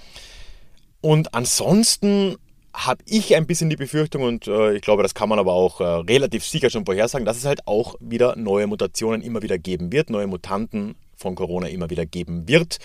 Und 1.01 1.35
ansonsten 1.35 2.37
habe 2.73 3.03
ich 3.09 3.35
ein 3.35 3.49
bisschen 3.49 3.69
die 3.69 3.75
Befürchtung, 3.75 4.23
und 4.23 4.47
äh, 4.47 4.75
ich 4.75 4.83
glaube, 4.83 5.03
das 5.03 5.13
kann 5.13 5.29
man 5.29 5.41
aber 5.41 5.55
auch 5.55 5.81
äh, 5.81 5.85
relativ 5.85 6.45
sicher 6.45 6.71
schon 6.71 6.87
vorhersagen, 6.87 7.27
dass 7.27 7.39
es 7.39 7.47
halt 7.47 7.67
auch 7.67 7.97
wieder 7.99 8.37
neue 8.37 8.69
Mutationen 8.69 9.23
immer 9.23 9.43
wieder 9.43 9.59
geben 9.59 9.91
wird, 9.91 10.11
neue 10.11 10.29
Mutanten 10.29 10.95
von 11.17 11.35
Corona 11.35 11.69
immer 11.69 11.91
wieder 11.91 12.07
geben 12.07 12.47
wird. 12.49 12.79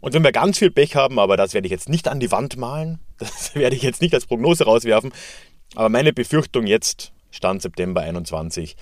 Und 0.00 0.14
wenn 0.14 0.24
wir 0.24 0.32
ganz 0.32 0.58
viel 0.58 0.70
Pech 0.70 0.96
haben, 0.96 1.18
aber 1.18 1.36
das 1.36 1.54
werde 1.54 1.66
ich 1.66 1.72
jetzt 1.72 1.88
nicht 1.88 2.08
an 2.08 2.20
die 2.20 2.30
Wand 2.30 2.56
malen, 2.56 2.98
das 3.18 3.54
werde 3.54 3.76
ich 3.76 3.82
jetzt 3.82 4.02
nicht 4.02 4.14
als 4.14 4.26
Prognose 4.26 4.64
rauswerfen, 4.64 5.12
aber 5.74 5.88
meine 5.88 6.12
Befürchtung 6.12 6.66
jetzt, 6.66 7.12
Stand 7.30 7.62
September 7.62 8.02
21, 8.02 8.76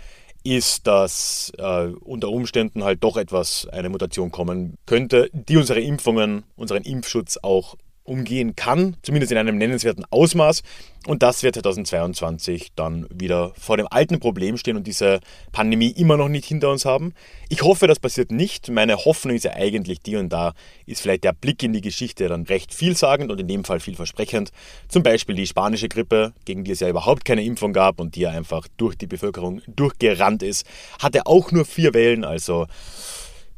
ist, 0.44 0.86
dass 0.86 1.52
äh, 1.56 1.86
unter 1.86 2.28
Umständen 2.28 2.84
halt 2.84 3.02
doch 3.02 3.16
etwas, 3.16 3.66
eine 3.68 3.88
Mutation 3.88 4.30
kommen 4.30 4.76
könnte, 4.84 5.30
die 5.32 5.56
unsere 5.56 5.80
Impfungen, 5.80 6.44
unseren 6.54 6.82
Impfschutz 6.82 7.38
auch 7.42 7.76
umgehen 8.04 8.54
kann, 8.54 8.96
zumindest 9.02 9.32
in 9.32 9.38
einem 9.38 9.56
nennenswerten 9.56 10.04
Ausmaß. 10.10 10.62
Und 11.06 11.22
das 11.22 11.42
wird 11.42 11.54
2022 11.56 12.72
dann 12.76 13.06
wieder 13.10 13.52
vor 13.58 13.76
dem 13.76 13.86
alten 13.90 14.20
Problem 14.20 14.56
stehen 14.56 14.76
und 14.76 14.86
diese 14.86 15.20
Pandemie 15.52 15.90
immer 15.90 16.16
noch 16.16 16.28
nicht 16.28 16.44
hinter 16.44 16.70
uns 16.70 16.84
haben. 16.84 17.14
Ich 17.48 17.62
hoffe, 17.62 17.86
das 17.86 17.98
passiert 17.98 18.30
nicht. 18.30 18.70
Meine 18.70 18.96
Hoffnung 19.04 19.36
ist 19.36 19.44
ja 19.44 19.52
eigentlich 19.52 20.00
die 20.00 20.16
und 20.16 20.30
da 20.30 20.52
ist 20.86 21.00
vielleicht 21.00 21.24
der 21.24 21.32
Blick 21.32 21.62
in 21.62 21.72
die 21.72 21.80
Geschichte 21.80 22.28
dann 22.28 22.44
recht 22.44 22.72
vielsagend 22.72 23.30
und 23.30 23.40
in 23.40 23.48
dem 23.48 23.64
Fall 23.64 23.80
vielversprechend. 23.80 24.50
Zum 24.88 25.02
Beispiel 25.02 25.34
die 25.34 25.46
spanische 25.46 25.88
Grippe, 25.88 26.32
gegen 26.44 26.64
die 26.64 26.72
es 26.72 26.80
ja 26.80 26.88
überhaupt 26.88 27.24
keine 27.24 27.44
Impfung 27.44 27.72
gab 27.72 28.00
und 28.00 28.16
die 28.16 28.20
ja 28.20 28.30
einfach 28.30 28.68
durch 28.76 28.96
die 28.96 29.06
Bevölkerung 29.06 29.62
durchgerannt 29.66 30.42
ist, 30.42 30.66
hatte 30.98 31.26
auch 31.26 31.52
nur 31.52 31.64
vier 31.64 31.94
Wellen, 31.94 32.24
also 32.24 32.66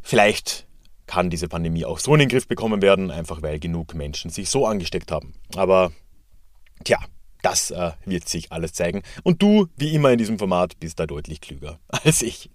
vielleicht 0.03 0.66
kann 1.07 1.31
diese 1.31 1.49
Pandemie 1.49 1.85
auch 1.85 1.99
so 1.99 2.15
in 2.15 2.21
den 2.21 2.29
Griff 2.29 2.47
bekommen 2.49 2.83
werden, 2.83 3.11
einfach 3.11 3.43
weil 3.43 3.59
genug 3.59 3.95
Menschen 3.95 4.31
sich 4.31 4.51
so 4.51 4.67
angesteckt 4.67 5.13
haben. 5.13 5.35
Aber 5.55 5.93
tja, 6.85 6.99
das 7.43 7.71
äh, 7.71 7.93
wird 8.05 8.29
sich 8.29 8.51
alles 8.53 8.73
zeigen. 8.73 9.03
Und 9.23 9.43
du, 9.43 9.69
wie 9.77 9.95
immer 9.95 10.11
in 10.11 10.19
diesem 10.19 10.39
Format, 10.39 10.79
bist 10.81 10.99
da 10.99 11.07
deutlich 11.07 11.41
klüger 11.41 11.79
als 11.89 12.23
ich. 12.23 12.51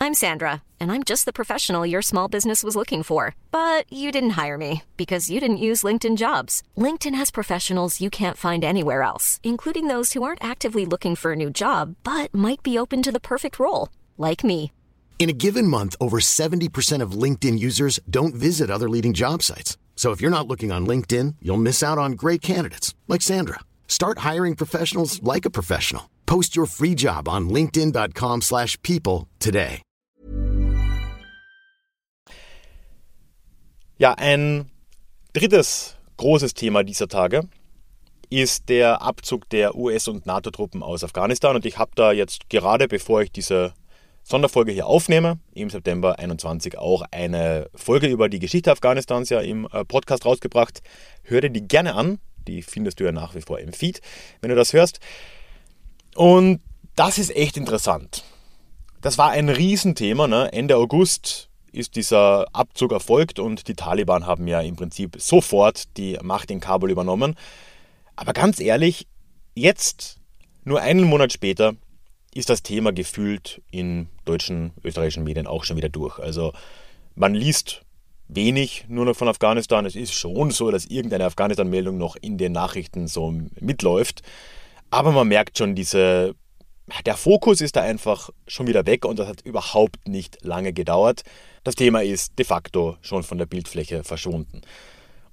I'm 0.00 0.14
Sandra, 0.14 0.62
and 0.78 0.92
I'm 0.92 1.02
just 1.02 1.24
the 1.24 1.32
professional 1.32 1.84
your 1.84 2.02
small 2.02 2.28
business 2.28 2.62
was 2.62 2.76
looking 2.76 3.02
for. 3.02 3.34
But 3.50 3.92
you 3.92 4.12
didn't 4.12 4.38
hire 4.40 4.56
me 4.56 4.82
because 4.96 5.28
you 5.28 5.40
didn't 5.40 5.56
use 5.56 5.82
LinkedIn 5.82 6.16
jobs. 6.16 6.62
LinkedIn 6.76 7.16
has 7.16 7.32
professionals 7.32 8.00
you 8.00 8.08
can't 8.08 8.36
find 8.36 8.64
anywhere 8.64 9.02
else, 9.02 9.40
including 9.42 9.88
those 9.88 10.12
who 10.12 10.22
aren't 10.22 10.44
actively 10.44 10.86
looking 10.86 11.16
for 11.16 11.32
a 11.32 11.36
new 11.36 11.50
job, 11.50 11.96
but 12.04 12.32
might 12.32 12.62
be 12.62 12.78
open 12.78 13.02
to 13.02 13.12
the 13.12 13.20
perfect 13.20 13.58
role, 13.58 13.88
like 14.16 14.44
me. 14.44 14.70
In 15.18 15.28
a 15.28 15.32
given 15.32 15.66
month, 15.66 15.96
over 16.00 16.20
70% 16.20 17.02
of 17.02 17.22
LinkedIn 17.22 17.58
users 17.58 17.98
don't 18.08 18.36
visit 18.36 18.70
other 18.70 18.88
leading 18.88 19.14
job 19.14 19.42
sites. 19.42 19.76
So 19.96 20.12
if 20.12 20.20
you're 20.20 20.30
not 20.30 20.46
looking 20.46 20.70
on 20.70 20.86
LinkedIn, 20.86 21.34
you'll 21.42 21.56
miss 21.56 21.82
out 21.82 21.98
on 21.98 22.12
great 22.12 22.40
candidates 22.40 22.94
like 23.08 23.20
Sandra. 23.20 23.58
Start 23.88 24.18
hiring 24.18 24.54
professionals 24.54 25.20
like 25.24 25.44
a 25.44 25.50
professional. 25.50 26.08
Post 26.26 26.54
your 26.54 26.66
free 26.66 26.94
job 26.94 27.28
on 27.28 27.48
linkedin.com/people 27.48 29.26
today. 29.40 29.82
Ja, 34.00 34.14
ein 34.16 34.70
drittes 35.32 35.96
großes 36.16 36.54
Thema 36.54 36.84
dieser 36.84 37.08
Tage 37.08 37.48
ist 38.30 38.68
der 38.68 39.02
Abzug 39.02 39.48
der 39.48 39.74
US- 39.74 40.06
und 40.06 40.26
NATO-Truppen 40.26 40.84
aus 40.84 41.02
Afghanistan 41.02 41.56
und 41.56 41.66
ich 41.66 41.78
habe 41.78 41.90
da 41.96 42.12
jetzt 42.12 42.48
gerade 42.48 42.86
bevor 42.86 43.22
ich 43.22 43.32
diese 43.32 43.74
Sonderfolge 44.28 44.72
hier 44.72 44.86
aufnehme, 44.86 45.38
im 45.54 45.70
September 45.70 46.18
21 46.18 46.76
auch 46.76 47.02
eine 47.12 47.70
Folge 47.74 48.08
über 48.08 48.28
die 48.28 48.40
Geschichte 48.40 48.70
Afghanistans 48.70 49.30
ja 49.30 49.40
im 49.40 49.66
äh, 49.72 49.86
Podcast 49.86 50.26
rausgebracht. 50.26 50.82
Hör 51.22 51.40
dir 51.40 51.48
die 51.48 51.66
gerne 51.66 51.94
an. 51.94 52.18
Die 52.46 52.60
findest 52.60 53.00
du 53.00 53.04
ja 53.04 53.12
nach 53.12 53.34
wie 53.34 53.40
vor 53.40 53.58
im 53.58 53.72
Feed, 53.72 54.02
wenn 54.42 54.50
du 54.50 54.56
das 54.56 54.74
hörst. 54.74 55.00
Und 56.14 56.60
das 56.94 57.16
ist 57.16 57.34
echt 57.34 57.56
interessant. 57.56 58.22
Das 59.00 59.16
war 59.16 59.30
ein 59.30 59.48
Riesenthema. 59.48 60.26
Ne? 60.26 60.52
Ende 60.52 60.76
August 60.76 61.48
ist 61.72 61.96
dieser 61.96 62.44
Abzug 62.52 62.92
erfolgt 62.92 63.38
und 63.38 63.66
die 63.66 63.74
Taliban 63.74 64.26
haben 64.26 64.46
ja 64.46 64.60
im 64.60 64.76
Prinzip 64.76 65.16
sofort 65.18 65.96
die 65.96 66.18
Macht 66.22 66.50
in 66.50 66.60
Kabul 66.60 66.90
übernommen. 66.90 67.34
Aber 68.14 68.34
ganz 68.34 68.60
ehrlich, 68.60 69.06
jetzt, 69.54 70.18
nur 70.64 70.82
einen 70.82 71.04
Monat 71.04 71.32
später, 71.32 71.76
ist 72.34 72.50
das 72.50 72.62
Thema 72.62 72.92
gefühlt 72.92 73.62
in 73.70 74.08
deutschen, 74.24 74.72
österreichischen 74.84 75.24
Medien 75.24 75.46
auch 75.46 75.64
schon 75.64 75.76
wieder 75.76 75.88
durch. 75.88 76.18
Also 76.18 76.52
man 77.14 77.34
liest 77.34 77.82
wenig 78.28 78.84
nur 78.88 79.06
noch 79.06 79.16
von 79.16 79.28
Afghanistan. 79.28 79.86
Es 79.86 79.96
ist 79.96 80.12
schon 80.12 80.50
so, 80.50 80.70
dass 80.70 80.84
irgendeine 80.84 81.24
Afghanistan-Meldung 81.24 81.96
noch 81.98 82.16
in 82.20 82.38
den 82.38 82.52
Nachrichten 82.52 83.08
so 83.08 83.34
mitläuft. 83.60 84.22
Aber 84.90 85.12
man 85.12 85.28
merkt 85.28 85.58
schon 85.58 85.74
diese 85.74 86.34
der 87.04 87.16
Fokus 87.16 87.60
ist 87.60 87.76
da 87.76 87.82
einfach 87.82 88.30
schon 88.46 88.66
wieder 88.66 88.86
weg 88.86 89.04
und 89.04 89.18
das 89.18 89.28
hat 89.28 89.42
überhaupt 89.42 90.08
nicht 90.08 90.38
lange 90.42 90.72
gedauert. 90.72 91.22
Das 91.64 91.74
Thema 91.74 92.02
ist 92.02 92.38
de 92.38 92.46
facto 92.46 92.96
schon 93.02 93.22
von 93.22 93.38
der 93.38 93.46
Bildfläche 93.46 94.04
verschwunden. 94.04 94.62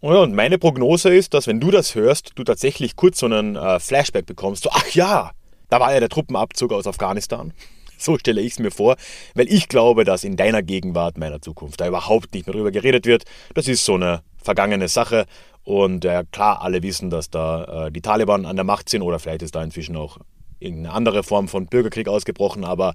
Und 0.01 0.35
meine 0.35 0.57
Prognose 0.57 1.15
ist, 1.15 1.33
dass 1.33 1.47
wenn 1.47 1.59
du 1.59 1.71
das 1.71 1.95
hörst, 1.95 2.33
du 2.35 2.43
tatsächlich 2.43 2.95
kurz 2.95 3.19
so 3.19 3.25
einen 3.25 3.55
äh, 3.55 3.79
Flashback 3.79 4.25
bekommst. 4.25 4.63
So, 4.63 4.69
ach 4.71 4.87
ja, 4.89 5.31
da 5.69 5.79
war 5.79 5.93
ja 5.93 5.99
der 5.99 6.09
Truppenabzug 6.09 6.71
aus 6.73 6.87
Afghanistan. 6.87 7.53
So 7.97 8.17
stelle 8.17 8.41
ich 8.41 8.51
es 8.51 8.59
mir 8.59 8.71
vor, 8.71 8.97
weil 9.35 9.47
ich 9.49 9.69
glaube, 9.69 10.03
dass 10.03 10.25
in 10.25 10.35
deiner 10.35 10.61
Gegenwart, 10.61 11.17
meiner 11.17 11.41
Zukunft, 11.41 11.79
da 11.79 11.87
überhaupt 11.87 12.33
nicht 12.33 12.45
mehr 12.45 12.53
drüber 12.53 12.71
geredet 12.71 13.05
wird. 13.05 13.23
Das 13.53 13.69
ist 13.69 13.85
so 13.85 13.93
eine 13.93 14.21
vergangene 14.35 14.89
Sache. 14.89 15.25
Und 15.63 16.03
äh, 16.03 16.25
klar, 16.29 16.61
alle 16.61 16.83
wissen, 16.83 17.09
dass 17.09 17.29
da 17.29 17.85
äh, 17.87 17.91
die 17.93 18.01
Taliban 18.01 18.45
an 18.45 18.57
der 18.57 18.65
Macht 18.65 18.89
sind 18.89 19.01
oder 19.01 19.17
vielleicht 19.17 19.43
ist 19.43 19.55
da 19.55 19.63
inzwischen 19.63 19.95
auch 19.95 20.19
irgendeine 20.59 20.93
andere 20.93 21.23
Form 21.23 21.47
von 21.47 21.67
Bürgerkrieg 21.67 22.07
ausgebrochen, 22.07 22.63
aber 22.63 22.93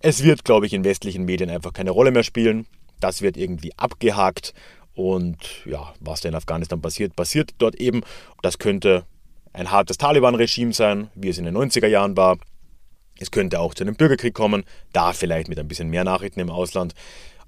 es 0.00 0.22
wird, 0.22 0.44
glaube 0.44 0.66
ich, 0.66 0.72
in 0.72 0.84
westlichen 0.84 1.24
Medien 1.24 1.50
einfach 1.50 1.72
keine 1.72 1.90
Rolle 1.90 2.10
mehr 2.10 2.22
spielen. 2.22 2.66
Das 3.00 3.22
wird 3.22 3.36
irgendwie 3.36 3.72
abgehakt 3.76 4.54
und 4.94 5.36
ja, 5.64 5.94
was 6.00 6.20
da 6.20 6.28
in 6.28 6.34
Afghanistan 6.34 6.80
passiert, 6.80 7.16
passiert 7.16 7.52
dort 7.58 7.76
eben. 7.76 8.02
Das 8.42 8.58
könnte 8.58 9.04
ein 9.52 9.70
hartes 9.70 9.98
Taliban-Regime 9.98 10.72
sein, 10.72 11.10
wie 11.14 11.28
es 11.28 11.38
in 11.38 11.44
den 11.44 11.56
90er 11.56 11.86
Jahren 11.86 12.16
war. 12.16 12.38
Es 13.18 13.30
könnte 13.30 13.60
auch 13.60 13.74
zu 13.74 13.84
einem 13.84 13.96
Bürgerkrieg 13.96 14.34
kommen, 14.34 14.64
da 14.92 15.12
vielleicht 15.12 15.48
mit 15.48 15.58
ein 15.58 15.68
bisschen 15.68 15.88
mehr 15.88 16.04
Nachrichten 16.04 16.40
im 16.40 16.50
Ausland. 16.50 16.94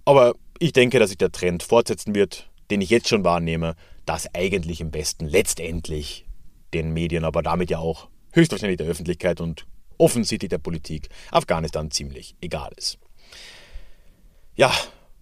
Aber 0.05 0.35
ich 0.59 0.73
denke, 0.73 0.99
dass 0.99 1.11
sich 1.11 1.19
der 1.19 1.33
Trend 1.33 1.63
fortsetzen 1.63 2.15
wird, 2.15 2.51
den 2.71 2.81
ich 2.81 2.91
jetzt 2.91 3.09
schon 3.09 3.25
wahrnehme, 3.25 3.75
dass 4.05 4.33
eigentlich 4.35 4.81
im 4.81 4.93
Westen 4.93 5.27
letztendlich 5.27 6.27
den 6.75 6.93
Medien, 6.93 7.25
aber 7.25 7.43
damit 7.43 7.71
ja 7.71 7.79
auch 7.79 8.09
höchstwahrscheinlich 8.33 8.79
der 8.79 8.87
Öffentlichkeit 8.87 9.41
und 9.41 9.67
offensichtlich 9.99 10.49
der 10.49 10.59
Politik 10.59 11.09
Afghanistan 11.31 11.91
ziemlich 11.91 12.35
egal 12.41 12.73
ist. 12.77 12.99
Ja, 14.57 14.73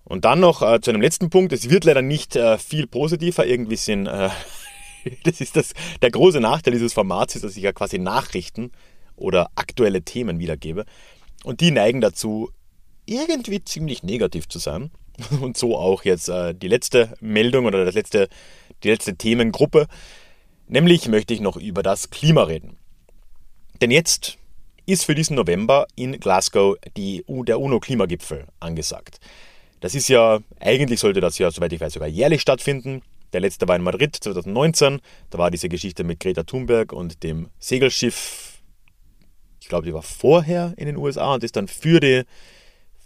und 0.04 0.24
dann 0.24 0.40
noch 0.40 0.62
äh, 0.62 0.80
zu 0.80 0.90
einem 0.90 1.02
letzten 1.02 1.30
Punkt. 1.30 1.52
Es 1.52 1.70
wird 1.70 1.84
leider 1.84 2.02
nicht 2.02 2.34
äh, 2.34 2.58
viel 2.58 2.86
positiver. 2.86 3.46
Irgendwie 3.46 3.76
sind, 3.76 4.06
äh, 4.06 4.30
das 5.24 5.40
ist 5.40 5.56
das, 5.56 5.72
der 6.02 6.10
große 6.10 6.40
Nachteil 6.40 6.72
dieses 6.72 6.92
Formats, 6.92 7.34
ist, 7.34 7.44
dass 7.44 7.56
ich 7.56 7.62
ja 7.62 7.72
quasi 7.72 7.98
Nachrichten 7.98 8.72
oder 9.16 9.50
aktuelle 9.54 10.02
Themen 10.02 10.38
wiedergebe. 10.38 10.84
Und 11.44 11.60
die 11.60 11.70
neigen 11.70 12.00
dazu, 12.00 12.50
irgendwie 13.06 13.62
ziemlich 13.64 14.02
negativ 14.02 14.48
zu 14.48 14.58
sein. 14.58 14.90
Und 15.40 15.56
so 15.56 15.76
auch 15.76 16.04
jetzt 16.04 16.28
äh, 16.28 16.54
die 16.54 16.68
letzte 16.68 17.14
Meldung 17.20 17.66
oder 17.66 17.84
das 17.84 17.94
letzte, 17.94 18.28
die 18.82 18.88
letzte 18.88 19.16
Themengruppe. 19.16 19.86
Nämlich 20.68 21.08
möchte 21.08 21.34
ich 21.34 21.40
noch 21.40 21.56
über 21.56 21.82
das 21.82 22.10
Klima 22.10 22.44
reden. 22.44 22.78
Denn 23.80 23.90
jetzt 23.90 24.38
ist 24.86 25.04
für 25.04 25.14
diesen 25.14 25.36
November 25.36 25.86
in 25.96 26.18
Glasgow 26.20 26.76
die, 26.96 27.24
der 27.28 27.60
UNO-Klimagipfel 27.60 28.46
angesagt. 28.60 29.20
Das 29.80 29.94
ist 29.94 30.08
ja, 30.08 30.40
eigentlich 30.58 31.00
sollte 31.00 31.20
das 31.20 31.38
ja, 31.38 31.50
soweit 31.50 31.72
ich 31.72 31.80
weiß, 31.80 31.94
sogar 31.94 32.08
jährlich 32.08 32.42
stattfinden. 32.42 33.02
Der 33.32 33.40
letzte 33.40 33.68
war 33.68 33.76
in 33.76 33.82
Madrid 33.82 34.16
2019. 34.16 35.00
Da 35.30 35.38
war 35.38 35.50
diese 35.50 35.68
Geschichte 35.68 36.04
mit 36.04 36.20
Greta 36.20 36.42
Thunberg 36.42 36.92
und 36.92 37.22
dem 37.22 37.48
Segelschiff. 37.58 38.60
Ich 39.60 39.68
glaube, 39.68 39.86
die 39.86 39.94
war 39.94 40.02
vorher 40.02 40.74
in 40.76 40.86
den 40.86 40.96
USA 40.96 41.34
und 41.34 41.44
ist 41.44 41.56
dann 41.56 41.68
für, 41.68 42.00
die, 42.00 42.22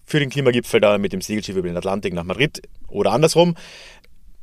für 0.04 0.20
den 0.20 0.30
Klimagipfel 0.30 0.80
da 0.80 0.96
mit 0.98 1.12
dem 1.12 1.20
Segelschiff 1.20 1.56
über 1.56 1.68
den 1.68 1.76
Atlantik 1.76 2.14
nach 2.14 2.24
Madrid 2.24 2.62
oder 2.88 3.12
andersrum. 3.12 3.54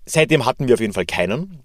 Seitdem 0.06 0.46
hatten 0.46 0.68
wir 0.68 0.76
auf 0.76 0.82
jeden 0.82 0.94
Fall 0.94 1.06
keinen. 1.06 1.64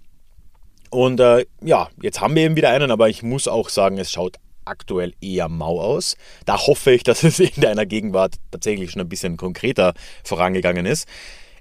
Und 0.90 1.20
äh, 1.20 1.44
ja, 1.62 1.88
jetzt 2.00 2.20
haben 2.20 2.34
wir 2.36 2.42
eben 2.44 2.56
wieder 2.56 2.70
einen, 2.70 2.90
aber 2.90 3.08
ich 3.08 3.22
muss 3.22 3.48
auch 3.48 3.68
sagen, 3.68 3.98
es 3.98 4.12
schaut 4.12 4.36
aktuell 4.64 5.14
eher 5.20 5.48
mau 5.48 5.80
aus. 5.80 6.16
Da 6.44 6.66
hoffe 6.66 6.92
ich, 6.92 7.02
dass 7.02 7.22
es 7.22 7.38
in 7.38 7.60
deiner 7.60 7.86
Gegenwart 7.86 8.36
tatsächlich 8.50 8.90
schon 8.90 9.00
ein 9.00 9.08
bisschen 9.08 9.36
konkreter 9.36 9.94
vorangegangen 10.24 10.86
ist. 10.86 11.06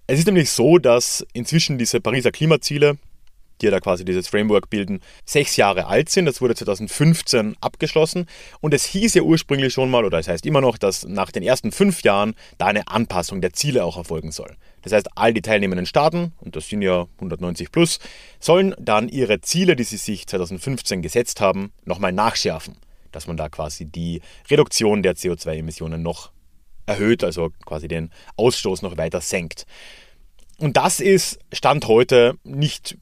Es 0.07 0.19
ist 0.19 0.27
nämlich 0.27 0.51
so, 0.51 0.77
dass 0.77 1.25
inzwischen 1.33 1.79
diese 1.79 1.99
Pariser 1.99 2.31
Klimaziele, 2.31 2.97
die 3.59 3.65
ja 3.65 3.71
da 3.71 3.79
quasi 3.79 4.05
dieses 4.05 4.27
Framework 4.27 4.69
bilden, 4.69 4.99
sechs 5.25 5.55
Jahre 5.55 5.87
alt 5.87 6.09
sind. 6.09 6.25
Das 6.25 6.41
wurde 6.41 6.53
2015 6.53 7.55
abgeschlossen. 7.59 8.27
Und 8.61 8.75
es 8.75 8.85
hieß 8.85 9.15
ja 9.15 9.23
ursprünglich 9.23 9.73
schon 9.73 9.89
mal, 9.89 10.05
oder 10.05 10.19
es 10.19 10.27
heißt 10.27 10.45
immer 10.45 10.61
noch, 10.61 10.77
dass 10.77 11.07
nach 11.07 11.31
den 11.31 11.41
ersten 11.41 11.71
fünf 11.71 12.03
Jahren 12.03 12.35
da 12.59 12.67
eine 12.67 12.87
Anpassung 12.87 13.41
der 13.41 13.53
Ziele 13.53 13.83
auch 13.83 13.97
erfolgen 13.97 14.31
soll. 14.31 14.55
Das 14.83 14.93
heißt, 14.93 15.07
all 15.15 15.33
die 15.33 15.41
teilnehmenden 15.41 15.87
Staaten, 15.87 16.33
und 16.39 16.55
das 16.55 16.69
sind 16.69 16.83
ja 16.83 17.07
190 17.15 17.71
plus, 17.71 17.99
sollen 18.39 18.75
dann 18.77 19.09
ihre 19.09 19.41
Ziele, 19.41 19.75
die 19.75 19.85
sie 19.85 19.97
sich 19.97 20.27
2015 20.27 21.01
gesetzt 21.01 21.41
haben, 21.41 21.71
nochmal 21.83 22.11
nachschärfen 22.11 22.77
dass 23.15 23.27
man 23.27 23.37
da 23.37 23.47
quasi 23.47 23.85
die 23.85 24.21
Reduktion 24.51 25.01
der 25.01 25.15
CO2-Emissionen 25.15 26.01
noch 26.01 26.31
erhöht, 26.85 27.23
also 27.23 27.51
quasi 27.65 27.87
den 27.87 28.11
Ausstoß 28.37 28.81
noch 28.81 28.97
weiter 28.97 29.21
senkt. 29.21 29.65
Und 30.57 30.77
das 30.77 30.99
ist 30.99 31.39
Stand 31.51 31.87
heute 31.87 32.35
nicht 32.43 32.97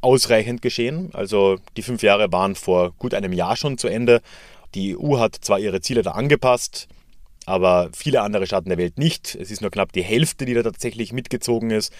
ausreichend 0.00 0.62
geschehen. 0.62 1.10
Also 1.12 1.58
die 1.76 1.82
fünf 1.82 2.02
Jahre 2.02 2.30
waren 2.30 2.54
vor 2.54 2.92
gut 2.92 3.14
einem 3.14 3.32
Jahr 3.32 3.56
schon 3.56 3.78
zu 3.78 3.88
Ende. 3.88 4.20
Die 4.74 4.96
EU 4.96 5.18
hat 5.18 5.36
zwar 5.40 5.58
ihre 5.58 5.80
Ziele 5.80 6.02
da 6.02 6.12
angepasst, 6.12 6.88
aber 7.46 7.90
viele 7.96 8.22
andere 8.22 8.46
Staaten 8.46 8.68
der 8.68 8.78
Welt 8.78 8.98
nicht. 8.98 9.34
Es 9.34 9.50
ist 9.50 9.60
nur 9.60 9.70
knapp 9.70 9.92
die 9.92 10.02
Hälfte, 10.02 10.44
die 10.44 10.54
da 10.54 10.62
tatsächlich 10.62 11.12
mitgezogen 11.12 11.70
ist. 11.70 11.92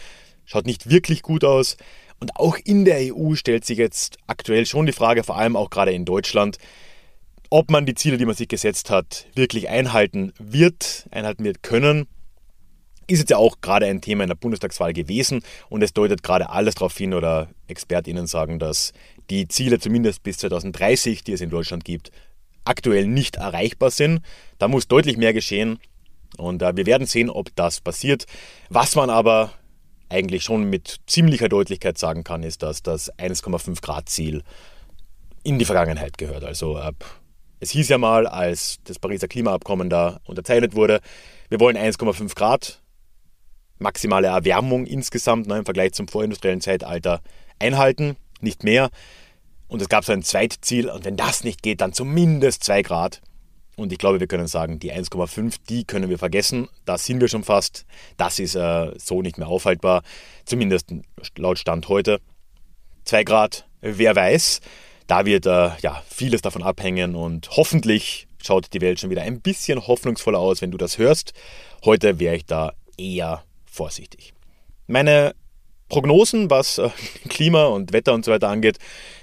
Schaut 0.45 0.67
nicht 0.67 0.91
wirklich 0.91 1.23
gut 1.23 1.45
aus. 1.45 1.77
Und 2.21 2.37
auch 2.37 2.57
in 2.63 2.85
der 2.85 3.15
EU 3.15 3.35
stellt 3.35 3.65
sich 3.65 3.79
jetzt 3.79 4.19
aktuell 4.27 4.67
schon 4.67 4.87
die 4.87 4.93
Frage, 4.93 5.25
vor 5.25 5.37
allem 5.37 5.57
auch 5.57 5.71
gerade 5.71 5.93
in 5.93 6.05
Deutschland, 6.05 6.59
ob 7.55 7.71
man 7.71 7.87
die 7.87 7.95
Ziele, 7.95 8.17
die 8.17 8.27
man 8.27 8.35
sich 8.35 8.49
gesetzt 8.49 8.91
hat, 8.91 9.27
wirklich 9.37 9.69
einhalten 9.69 10.33
wird, 10.41 11.07
einhalten 11.13 11.45
wird 11.45 11.63
können, 11.63 12.09
ist 13.07 13.21
jetzt 13.21 13.31
ja 13.31 13.37
auch 13.37 13.61
gerade 13.61 13.87
ein 13.87 14.01
Thema 14.01 14.25
in 14.25 14.29
der 14.29 14.35
Bundestagswahl 14.35 14.93
gewesen 14.93 15.41
und 15.69 15.81
es 15.81 15.93
deutet 15.93 16.25
gerade 16.25 16.51
alles 16.51 16.75
darauf 16.75 16.97
hin 16.97 17.15
oder 17.15 17.49
ExpertInnen 17.69 18.27
sagen, 18.27 18.59
dass 18.59 18.93
die 19.31 19.47
Ziele 19.47 19.79
zumindest 19.79 20.25
bis 20.25 20.39
2030, 20.39 21.23
die 21.23 21.33
es 21.33 21.41
in 21.41 21.51
Deutschland 21.51 21.85
gibt, 21.85 22.11
aktuell 22.65 23.07
nicht 23.07 23.37
erreichbar 23.37 23.93
sind. 23.93 24.23
Da 24.59 24.67
muss 24.67 24.89
deutlich 24.89 25.17
mehr 25.17 25.33
geschehen 25.33 25.79
und 26.37 26.61
äh, 26.61 26.77
wir 26.77 26.87
werden 26.87 27.07
sehen, 27.07 27.31
ob 27.31 27.55
das 27.55 27.81
passiert. 27.81 28.27
Was 28.69 28.97
man 28.97 29.11
aber 29.11 29.53
eigentlich 30.09 30.43
schon 30.43 30.69
mit 30.69 30.97
ziemlicher 31.07 31.49
Deutlichkeit 31.49 31.99
sagen 31.99 32.25
kann, 32.25 32.43
ist, 32.43 32.65
dass 32.65 32.83
das 32.83 33.17
1,5 33.17 33.81
Grad 33.81 34.09
Ziel 34.09 34.43
in 35.45 35.61
die 35.61 35.65
Vergangenheit 35.65 36.19
gehört. 36.19 36.43
Also 36.43 36.79
ab 36.79 37.21
es 37.61 37.71
hieß 37.71 37.89
ja 37.89 37.99
mal, 37.99 38.27
als 38.27 38.79
das 38.85 38.99
Pariser 38.99 39.29
Klimaabkommen 39.29 39.91
da 39.91 40.21
unterzeichnet 40.25 40.75
wurde, 40.75 41.01
wir 41.49 41.61
wollen 41.61 41.77
1,5 41.77 42.35
Grad 42.35 42.81
maximale 43.79 44.29
Erwärmung 44.29 44.87
insgesamt 44.87 45.47
ne, 45.47 45.59
im 45.59 45.65
Vergleich 45.65 45.93
zum 45.93 46.09
vorindustriellen 46.09 46.61
Zeitalter 46.61 47.21
einhalten, 47.59 48.17
nicht 48.41 48.65
mehr. 48.65 48.91
Und 49.69 49.83
es 49.83 49.89
gab 49.89 50.05
so 50.05 50.13
ein 50.13 50.23
Zweitziel 50.23 50.89
und 50.89 51.05
wenn 51.05 51.17
das 51.17 51.45
nicht 51.45 51.63
geht, 51.63 51.81
dann 51.81 51.93
zumindest 51.93 52.65
2 52.65 52.83
Grad. 52.83 53.23
Und 53.77 53.93
ich 53.93 53.99
glaube, 53.99 54.21
wir 54.21 54.29
können 54.29 54.47
sagen, 54.47 54.79
die 54.79 54.93
1,5, 54.93 55.57
die 55.69 55.85
können 55.85 56.09
wir 56.09 56.19
vergessen. 56.19 56.69
Da 56.85 56.97
sind 56.97 57.21
wir 57.21 57.29
schon 57.29 57.43
fast. 57.43 57.87
Das 58.17 58.39
ist 58.39 58.55
äh, 58.55 58.93
so 58.99 59.21
nicht 59.21 59.37
mehr 59.37 59.49
aufhaltbar. 59.49 60.03
Zumindest 60.45 60.95
laut 61.37 61.59
Stand 61.59 61.89
heute. 61.89 62.21
2 63.05 63.25
Grad, 63.25 63.67
wer 63.81 64.15
weiß 64.15 64.61
da 65.07 65.27
wird 65.27 65.47
äh, 65.47 65.71
ja, 65.81 66.03
vieles 66.09 66.43
davon 66.43 66.63
abhängen 66.63 67.15
und 67.15 67.51
hoffentlich 67.51 68.27
schaut 68.43 68.73
die 68.73 68.81
Welt 68.81 69.01
schon 69.01 69.11
wieder 69.11 69.23
ein 69.23 69.41
bisschen 69.41 69.87
hoffnungsvoller 69.87 70.39
aus, 70.39 70.63
wenn 70.63 70.71
du 70.71 70.79
das 70.79 70.99
hörst. 70.99 71.33
Heute 71.85 72.19
wäre 72.19 72.37
ich 72.37 72.47
da 72.47 72.73
eher 72.97 73.43
vorsichtig. 73.65 74.35
Meine 74.87 75.35
Prognosen, 75.89 76.51
was 76.51 76.79
äh, 76.79 76.91
Klima 77.29 77.67
und 77.67 77.93
Wetter 77.93 78.15
und 78.15 78.25
so 78.25 78.33
weiter 78.33 78.49
angeht, 78.49 78.79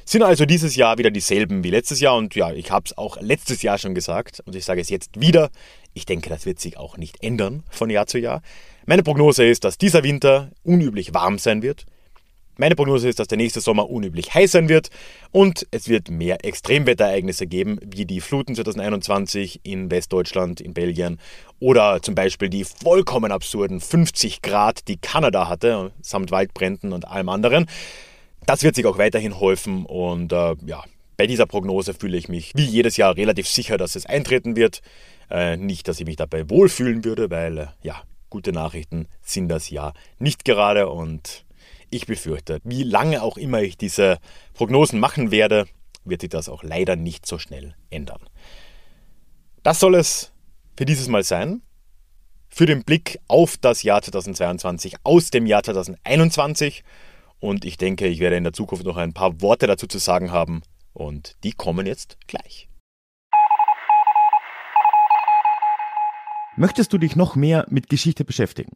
sind 0.06 0.24
also 0.24 0.46
dieses 0.46 0.76
Jahr 0.76 0.98
wieder 0.98 1.12
dieselben 1.12 1.64
wie 1.64 1.70
letztes 1.70 2.00
Jahr. 2.00 2.16
Und 2.16 2.36
ja, 2.36 2.52
ich 2.52 2.72
habe 2.72 2.86
es 2.86 2.98
auch 2.98 3.20
letztes 3.22 3.62
Jahr 3.62 3.78
schon 3.78 3.96
gesagt 3.96 4.42
und 4.46 4.56
ich 4.56 4.66
sage 4.66 4.82
es 4.82 4.90
jetzt 4.90 5.20
wieder. 5.20 5.50
Ich 5.94 6.06
denke, 6.06 6.30
das 6.30 6.46
wird 6.46 6.60
sich 6.60 6.78
auch 6.78 6.98
nicht 6.98 7.24
ändern 7.24 7.64
von 7.70 7.90
Jahr 7.90 8.08
zu 8.08 8.20
Jahr. 8.20 8.42
Meine 8.86 9.04
Prognose 9.04 9.46
ist, 9.46 9.64
dass 9.64 9.78
dieser 9.78 10.04
Winter 10.04 10.52
unüblich 10.64 11.14
warm 11.14 11.38
sein 11.38 11.62
wird, 11.62 11.86
Meine 12.58 12.76
Prognose 12.76 13.10
ist, 13.10 13.20
dass 13.20 13.28
der 13.28 13.38
nächste 13.38 13.62
Sommer 13.62 13.90
unüblich 13.90 14.34
heiß 14.34 14.52
sein 14.52 14.70
wird 14.70 14.90
und 15.32 15.66
es 15.72 15.88
wird 15.88 16.10
mehr 16.10 16.44
Extremwetterereignisse 16.46 17.48
geben, 17.48 17.80
wie 17.84 18.06
die 18.06 18.22
Fluten 18.22 18.56
2021 18.56 19.62
in 19.64 19.90
Westdeutschland, 19.90 20.62
in 20.62 20.74
Belgien 20.74 21.20
oder 21.60 22.02
zum 22.02 22.16
Beispiel 22.16 22.50
die 22.50 22.66
vollkommen 22.66 23.32
absurden 23.32 23.80
50 23.80 24.42
Grad, 24.42 24.88
die 24.88 24.98
Kanada 24.98 25.48
hatte, 25.48 25.92
samt 26.02 26.32
Waldbränden 26.32 26.94
und 26.94 27.08
allem 27.08 27.30
anderen. 27.30 27.68
Das 28.46 28.64
wird 28.64 28.76
sich 28.76 28.86
auch 28.86 28.98
weiterhin 28.98 29.40
häufen 29.40 29.86
und 29.86 30.34
äh, 30.34 30.56
ja, 30.66 30.84
bei 31.18 31.28
dieser 31.28 31.46
Prognose 31.46 31.94
fühle 31.94 32.18
ich 32.18 32.30
mich 32.30 32.54
wie 32.56 32.66
jedes 32.66 32.98
Jahr 32.98 33.16
relativ 33.16 33.48
sicher, 33.48 33.78
dass 33.78 33.96
es 33.96 34.08
eintreten 34.08 34.56
wird. 34.56 34.82
Äh, 35.30 35.56
nicht, 35.56 35.88
dass 35.88 36.00
ich 36.00 36.06
mich 36.08 36.16
dabei 36.16 36.50
wohlfühlen 36.50 37.06
würde, 37.06 37.30
weil 37.30 37.58
äh, 37.58 37.68
ja, 37.84 38.02
gute 38.32 38.52
Nachrichten 38.52 39.08
sind 39.22 39.48
das 39.48 39.70
ja 39.70 39.94
nicht 40.18 40.44
gerade 40.46 40.90
und 40.90 41.46
ich 41.92 42.08
befürchte, 42.08 42.60
wie 42.64 42.84
lange 42.84 43.22
auch 43.22 43.38
immer 43.38 43.62
ich 43.62 43.78
diese 43.78 44.20
Prognosen 44.54 45.00
machen 45.00 45.30
werde, 45.30 45.68
wird 46.04 46.22
sich 46.22 46.30
das 46.30 46.50
auch 46.50 46.64
leider 46.64 46.96
nicht 46.96 47.26
so 47.26 47.38
schnell 47.38 47.76
ändern. 47.90 48.22
Das 49.64 49.80
soll 49.80 49.96
es 49.96 50.32
für 50.76 50.86
dieses 50.86 51.08
Mal 51.08 51.24
sein. 51.24 51.62
Für 52.50 52.66
den 52.66 52.84
Blick 52.84 53.20
auf 53.28 53.58
das 53.58 53.84
Jahr 53.84 54.02
2022 54.02 54.96
aus 55.04 55.30
dem 55.30 55.46
Jahr 55.46 55.64
2021. 55.64 56.84
Und 57.40 57.64
ich 57.64 57.78
denke, 57.78 58.08
ich 58.08 58.20
werde 58.20 58.36
in 58.36 58.44
der 58.44 58.54
Zukunft 58.54 58.86
noch 58.86 58.98
ein 58.98 59.14
paar 59.14 59.42
Worte 59.42 59.68
dazu 59.68 59.88
zu 59.88 60.00
sagen 60.00 60.32
haben. 60.32 60.64
Und 60.94 61.38
die 61.44 61.54
kommen 61.54 61.86
jetzt 61.86 62.18
gleich. 62.28 62.68
Möchtest 66.58 66.92
du 66.92 66.98
dich 66.98 67.16
noch 67.16 67.36
mehr 67.36 67.66
mit 67.70 67.90
Geschichte 67.90 68.26
beschäftigen? 68.26 68.76